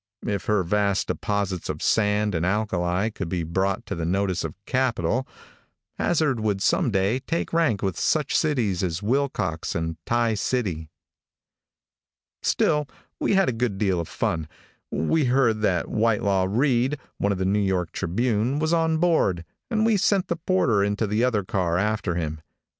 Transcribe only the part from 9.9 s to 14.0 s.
Tie City. Still we had a good deal